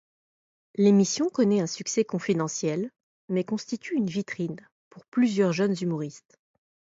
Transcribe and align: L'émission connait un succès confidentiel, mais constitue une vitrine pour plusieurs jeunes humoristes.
L'émission 0.77 1.29
connait 1.29 1.59
un 1.59 1.67
succès 1.67 2.03
confidentiel, 2.03 2.89
mais 3.29 3.43
constitue 3.43 3.93
une 3.97 4.07
vitrine 4.07 4.59
pour 4.89 5.05
plusieurs 5.05 5.53
jeunes 5.53 5.75
humoristes. 5.79 6.39